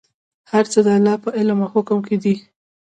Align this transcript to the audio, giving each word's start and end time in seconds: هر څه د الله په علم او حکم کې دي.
هر 0.51 0.65
څه 0.71 0.79
د 0.85 0.87
الله 0.97 1.15
په 1.23 1.29
علم 1.37 1.59
او 1.63 1.69
حکم 1.73 1.99
کې 2.07 2.17
دي. 2.23 2.35